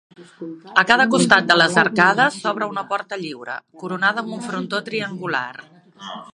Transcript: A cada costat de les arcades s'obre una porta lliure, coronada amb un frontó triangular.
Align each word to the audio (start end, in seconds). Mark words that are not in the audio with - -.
A 0.81 0.83
cada 0.91 1.05
costat 1.15 1.51
de 1.51 1.57
les 1.63 1.75
arcades 1.81 2.39
s'obre 2.45 2.69
una 2.73 2.85
porta 2.95 3.21
lliure, 3.25 3.59
coronada 3.85 4.25
amb 4.25 4.35
un 4.39 4.45
frontó 4.49 4.81
triangular. 4.89 5.49